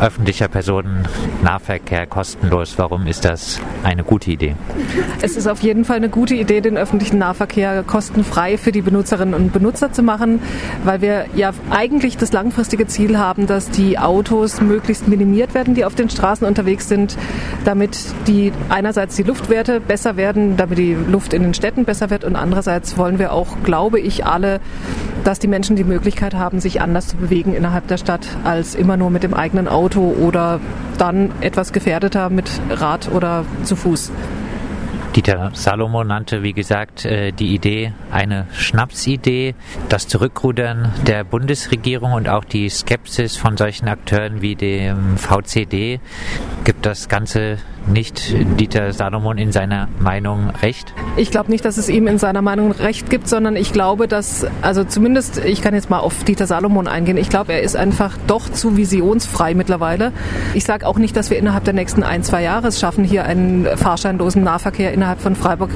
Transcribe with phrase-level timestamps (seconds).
[0.00, 2.74] öffentlicher Personennahverkehr kostenlos.
[2.76, 4.54] Warum ist das eine gute Idee?
[5.22, 9.34] Es ist auf jeden Fall eine gute Idee, den öffentlichen Nahverkehr kostenfrei für die Benutzerinnen
[9.34, 10.40] und Benutzer zu machen,
[10.84, 15.84] weil wir ja eigentlich das langfristige Ziel haben, dass die Autos möglichst minimiert werden, die
[15.84, 17.16] auf den Straßen unterwegs sind,
[17.64, 22.24] damit die einerseits die Luftwerte besser werden, damit die Luft in den Städten besser wird
[22.24, 24.60] und andererseits wollen wir auch, glaube ich, alle,
[25.24, 28.96] dass die Menschen die Möglichkeit haben, sich anders zu bewegen innerhalb der Stadt als immer
[28.96, 30.60] nur mit dem eigenen Auto oder
[30.98, 34.10] dann etwas gefährdeter mit Rad oder zu Fuß.
[35.16, 39.54] Dieter Salomo nannte, wie gesagt, äh, die Idee eine Schnapsidee.
[39.88, 46.00] Das Zurückrudern der Bundesregierung und auch die Skepsis von solchen Akteuren wie dem VCD
[46.64, 50.92] gibt das Ganze nicht Dieter Salomon in seiner Meinung recht?
[51.16, 54.46] Ich glaube nicht, dass es ihm in seiner Meinung recht gibt, sondern ich glaube, dass,
[54.62, 58.16] also zumindest, ich kann jetzt mal auf Dieter Salomon eingehen, ich glaube, er ist einfach
[58.26, 60.12] doch zu visionsfrei mittlerweile.
[60.54, 63.24] Ich sage auch nicht, dass wir innerhalb der nächsten ein, zwei Jahre es schaffen, hier
[63.24, 65.70] einen fahrscheinlosen Nahverkehr innerhalb von Freiburg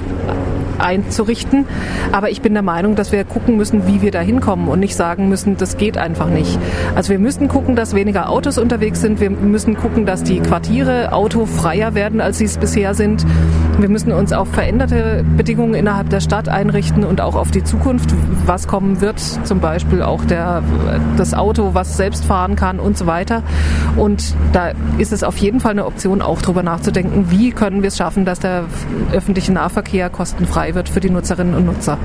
[0.81, 1.67] einzurichten.
[2.13, 4.97] Aber ich bin der Meinung, dass wir gucken müssen, wie wir da hinkommen und nicht
[4.97, 6.59] sagen müssen, das geht einfach nicht.
[6.95, 9.21] Also wir müssen gucken, dass weniger Autos unterwegs sind.
[9.21, 13.25] Wir müssen gucken, dass die Quartiere autofreier werden, als sie es bisher sind.
[13.79, 18.15] Wir müssen uns auf veränderte Bedingungen innerhalb der Stadt einrichten und auch auf die Zukunft,
[18.45, 20.63] was kommen wird, zum Beispiel auch der,
[21.17, 23.43] das Auto, was selbst fahren kann und so weiter.
[23.97, 27.89] Und da ist es auf jeden Fall eine Option, auch darüber nachzudenken, wie können wir
[27.89, 28.65] es schaffen, dass der
[29.13, 31.99] öffentliche Nahverkehr kostenfrei wird für die Nutzerinnen und Nutzer.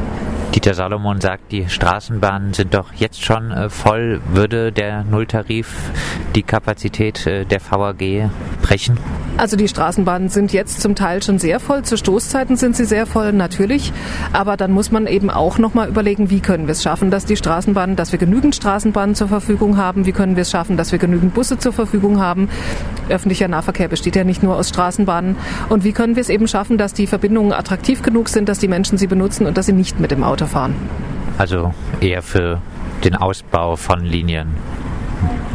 [0.55, 4.21] Dieter Salomon sagt, die Straßenbahnen sind doch jetzt schon äh, voll.
[4.31, 5.91] Würde der Nulltarif
[6.33, 8.29] die Kapazität äh, der VAG
[8.61, 8.97] brechen?
[9.37, 11.83] Also die Straßenbahnen sind jetzt zum Teil schon sehr voll.
[11.83, 13.91] Zu Stoßzeiten sind sie sehr voll, natürlich.
[14.31, 17.35] Aber dann muss man eben auch nochmal überlegen, wie können wir es schaffen, dass die
[17.35, 20.05] Straßenbahnen, dass wir genügend Straßenbahnen zur Verfügung haben.
[20.05, 22.49] Wie können wir es schaffen, dass wir genügend Busse zur Verfügung haben.
[23.09, 25.35] Öffentlicher Nahverkehr besteht ja nicht nur aus Straßenbahnen.
[25.67, 28.69] Und wie können wir es eben schaffen, dass die Verbindungen attraktiv genug sind, dass die
[28.69, 30.75] Menschen sie benutzen und dass sie nicht mit dem Auto fahren.
[31.37, 32.61] Also eher für
[33.03, 34.47] den Ausbau von Linien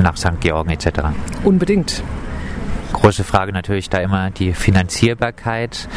[0.02, 0.40] nach St.
[0.40, 0.88] Georgen etc.
[1.44, 2.02] Unbedingt.
[2.92, 5.88] Große Frage natürlich da immer die Finanzierbarkeit.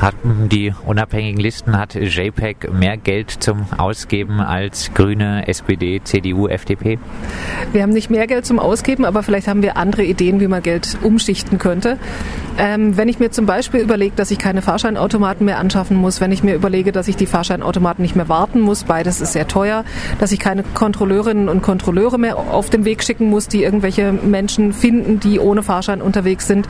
[0.00, 6.98] Hatten die unabhängigen Listen, hat JPEG mehr Geld zum Ausgeben als Grüne, SPD, CDU, FDP?
[7.72, 10.62] Wir haben nicht mehr Geld zum Ausgeben, aber vielleicht haben wir andere Ideen, wie man
[10.62, 11.98] Geld umschichten könnte.
[12.58, 16.30] Ähm, wenn ich mir zum Beispiel überlege, dass ich keine Fahrscheinautomaten mehr anschaffen muss, wenn
[16.30, 19.84] ich mir überlege, dass ich die Fahrscheinautomaten nicht mehr warten muss, beides ist sehr teuer,
[20.20, 24.72] dass ich keine Kontrolleurinnen und Kontrolleure mehr auf den Weg schicken muss, die irgendwelche Menschen
[24.72, 26.68] finden, die ohne Fahrschein unterwegs sind.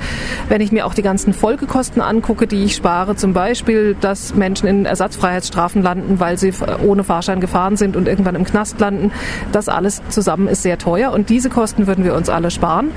[0.49, 4.67] Wenn ich mir auch die ganzen Folgekosten angucke, die ich spare, zum Beispiel, dass Menschen
[4.69, 6.53] in Ersatzfreiheitsstrafen landen, weil sie
[6.85, 9.13] ohne Fahrschein gefahren sind und irgendwann im Knast landen,
[9.53, 12.91] das alles zusammen ist sehr teuer und diese Kosten würden wir uns alle sparen.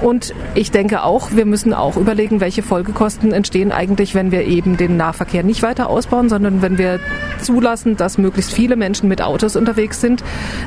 [0.00, 4.76] Und ich denke auch, wir müssen auch überlegen, welche Folgekosten entstehen eigentlich, wenn wir eben
[4.76, 7.00] den Nahverkehr nicht weiter ausbauen, sondern wenn wir
[7.40, 10.22] zulassen, dass möglichst viele Menschen mit Autos unterwegs sind.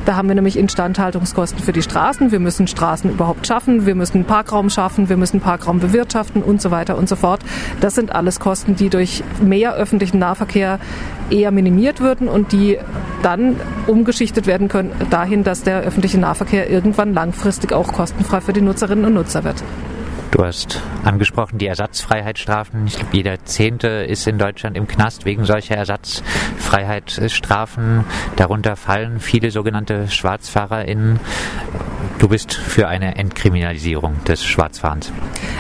[0.06, 2.32] Da haben wir nämlich Instandhaltungskosten für die Straßen.
[2.32, 3.86] Wir müssen Straßen überhaupt schaffen.
[3.86, 5.08] Wir müssen Parkraum schaffen.
[5.08, 7.42] Wir müssen Parkraum bewirtschaften und so weiter und so fort.
[7.80, 10.80] Das sind alles Kosten, die durch mehr öffentlichen Nahverkehr
[11.30, 12.78] eher minimiert würden und die
[13.24, 13.56] dann
[13.88, 19.06] umgeschichtet werden können dahin, dass der öffentliche Nahverkehr irgendwann langfristig auch kostenfrei für die Nutzerinnen
[19.06, 19.64] und Nutzer wird.
[20.32, 22.88] Du hast angesprochen die Ersatzfreiheitsstrafen.
[22.88, 28.06] Ich glaube, jeder Zehnte ist in Deutschland im Knast wegen solcher Ersatzfreiheitsstrafen.
[28.38, 31.20] Darunter fallen viele sogenannte SchwarzfahrerInnen.
[32.22, 35.12] Du bist für eine Entkriminalisierung des Schwarzfahrens.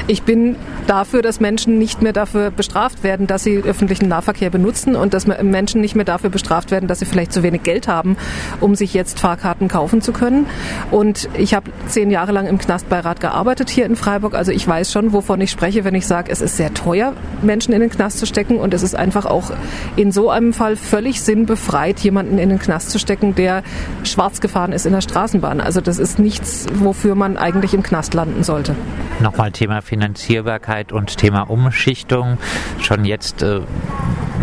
[0.05, 0.57] Ich bin
[0.91, 5.25] dafür, dass Menschen nicht mehr dafür bestraft werden, dass sie öffentlichen Nahverkehr benutzen und dass
[5.25, 8.17] Menschen nicht mehr dafür bestraft werden, dass sie vielleicht zu wenig Geld haben,
[8.59, 10.47] um sich jetzt Fahrkarten kaufen zu können.
[10.91, 14.33] Und ich habe zehn Jahre lang im Knastbeirat gearbeitet hier in Freiburg.
[14.33, 17.73] Also ich weiß schon, wovon ich spreche, wenn ich sage, es ist sehr teuer, Menschen
[17.73, 18.57] in den Knast zu stecken.
[18.57, 19.51] Und es ist einfach auch
[19.95, 23.63] in so einem Fall völlig sinnbefreit, jemanden in den Knast zu stecken, der
[24.03, 25.61] schwarz gefahren ist in der Straßenbahn.
[25.61, 28.75] Also das ist nichts wofür man eigentlich im Knast landen sollte.
[29.21, 32.37] Nochmal Thema Finanzierbarkeit und Thema Umschichtung.
[32.79, 33.61] Schon jetzt äh,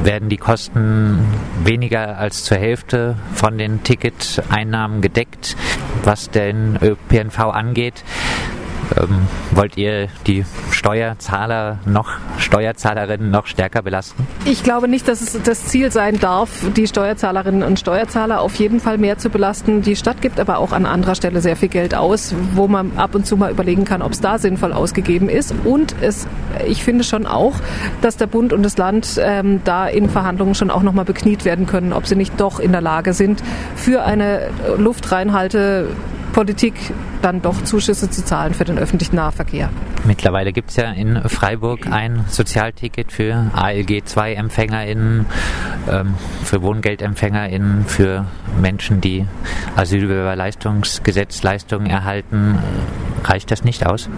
[0.02, 1.25] werden die Kosten
[1.64, 5.56] weniger als zur Hälfte von den Ticketeinnahmen gedeckt,
[6.05, 8.05] was den ÖPNV angeht.
[8.96, 14.26] Ähm, wollt ihr die Steuerzahler noch, Steuerzahlerinnen noch stärker belasten?
[14.44, 18.81] Ich glaube nicht, dass es das Ziel sein darf, die Steuerzahlerinnen und Steuerzahler auf jeden
[18.81, 19.82] Fall mehr zu belasten.
[19.82, 23.14] Die Stadt gibt aber auch an anderer Stelle sehr viel Geld aus, wo man ab
[23.14, 25.55] und zu mal überlegen kann, ob es da sinnvoll ausgegeben ist.
[25.64, 26.26] Und es,
[26.67, 27.55] ich finde schon auch,
[28.00, 31.67] dass der Bund und das Land ähm, da in Verhandlungen schon auch nochmal bekniet werden
[31.67, 33.43] können, ob sie nicht doch in der Lage sind,
[33.76, 35.88] für eine Luftreinhalte
[36.33, 36.75] Politik
[37.23, 39.71] dann doch Zuschüsse zu zahlen für den öffentlichen Nahverkehr.
[40.05, 45.27] Mittlerweile gibt es ja in Freiburg ein Sozialticket für ALG-2-EmpfängerInnen,
[45.91, 46.15] ähm,
[46.45, 48.27] für WohngeldempfängerInnen, für
[48.61, 49.27] Menschen, die
[49.77, 52.59] Asylbewerberleistungsgesetz Leistungen erhalten.
[53.25, 54.09] Reicht das nicht aus?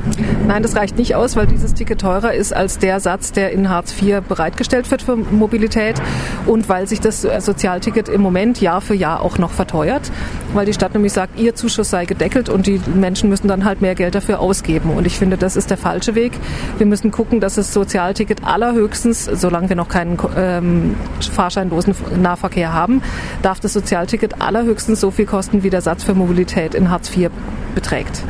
[0.46, 3.68] Nein, das reicht nicht aus, weil dieses Ticket teurer ist als der Satz, der in
[3.68, 6.00] Hartz IV bereitgestellt wird für Mobilität
[6.46, 10.10] und weil sich das Sozialticket im Moment Jahr für Jahr auch noch verteuert,
[10.54, 13.80] weil die Stadt nämlich sagt, ihr Zuschuss sei gedeckelt und die Menschen müssen dann halt
[13.80, 14.90] mehr Geld dafür ausgeben.
[14.90, 16.32] Und ich finde, das ist der falsche Weg.
[16.78, 20.94] Wir müssen gucken, dass das Sozialticket allerhöchstens, solange wir noch keinen ähm,
[21.32, 23.02] fahrscheinlosen Nahverkehr haben,
[23.42, 27.30] darf das Sozialticket allerhöchstens so viel kosten, wie der Satz für Mobilität in Hartz IV
[27.74, 28.22] beträgt.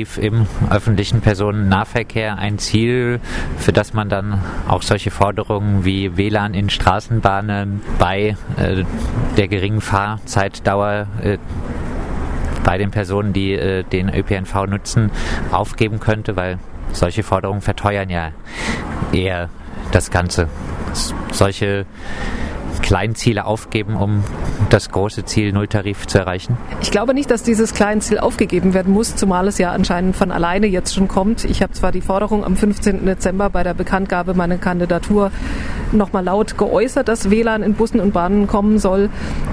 [0.00, 3.20] Nulltarif im öffentlichen Personennahverkehr ein Ziel,
[3.58, 8.84] für das man dann auch solche Forderungen wie WLAN in Straßenbahnen bei äh,
[9.36, 11.38] der geringen Fahrzeitdauer äh,
[12.64, 15.10] bei den Personen, die äh, den ÖPNV nutzen,
[15.50, 16.58] aufgeben könnte, weil
[16.92, 18.32] solche Forderungen verteuern ja
[19.12, 19.48] eher
[19.92, 20.48] das Ganze.
[21.32, 21.86] Solche
[22.90, 24.24] kleinen Ziele aufgeben, um
[24.68, 26.58] das große Ziel Nulltarif zu erreichen?
[26.82, 30.32] Ich glaube nicht, dass dieses kleine Ziel aufgegeben werden muss, zumal es ja anscheinend von
[30.32, 31.44] alleine jetzt schon kommt.
[31.44, 33.06] Ich habe zwar die Forderung am 15.
[33.06, 35.30] Dezember bei der Bekanntgabe meiner Kandidatur
[35.92, 39.08] nochmal laut geäußert, dass WLAN in Bussen und Bahnen kommen soll.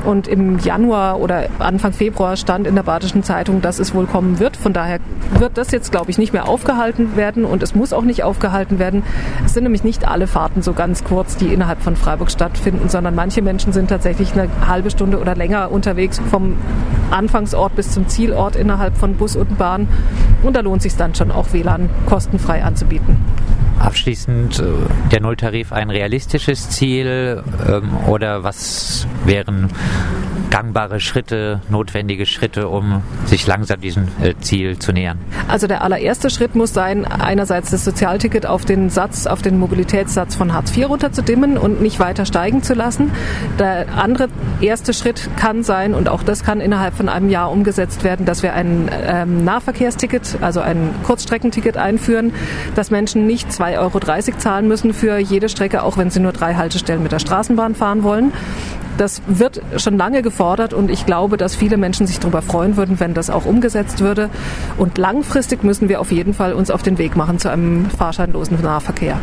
[0.06, 4.40] Und im Januar oder Anfang Februar stand in der Badischen Zeitung, dass es wohl kommen
[4.40, 4.58] wird.
[4.58, 5.00] Von daher
[5.38, 8.80] wird das jetzt, glaube ich, nicht mehr aufgehalten werden und es muss auch nicht aufgehalten
[8.80, 9.04] werden.
[9.46, 13.16] Es sind nämlich nicht alle Fahrten so ganz kurz, die innerhalb von Freiburg stattfinden, sondern
[13.16, 16.56] manche Menschen sind tatsächlich eine halbe Stunde oder länger unterwegs vom
[17.12, 19.88] Anfangsort bis zum Zielort innerhalb von Bus und Bahn.
[20.44, 23.18] Und da lohnt es sich dann schon auch WLAN kostenfrei anzubieten.
[23.80, 24.64] Abschließend, äh,
[25.12, 29.70] der Nulltarif ein realistisches Ziel ähm, oder was wären
[30.50, 35.20] gangbare Schritte, notwendige Schritte, um sich langsam diesem äh, Ziel zu nähern?
[35.48, 40.36] Also der allererste Schritt muss sein, einerseits das Sozialticket auf den Satz, auf den Mobilitätssatz
[40.36, 43.12] von Hartz IV runterzudimmen und nicht weiter steigen zu lassen.
[43.60, 44.30] Der andere
[44.62, 48.44] erste Schritt kann sein, und auch das kann innerhalb von einem Jahr umgesetzt werden, dass
[48.44, 52.34] wir ein ähm, Nahverkehrsticket, also ein Kurzstreckenticket einführen,
[52.76, 56.56] dass Menschen nicht 2,30 Euro zahlen müssen für jede Strecke, auch wenn sie nur drei
[56.56, 58.34] Haltestellen mit der Straßenbahn fahren wollen.
[58.98, 63.00] Das wird schon lange gefordert und ich glaube, dass viele Menschen sich darüber freuen würden,
[63.00, 64.30] wenn das auch umgesetzt würde.
[64.78, 68.60] Und langfristig müssen wir auf jeden Fall uns auf den Weg machen zu einem fahrscheinlosen
[68.62, 69.20] Nahverkehr.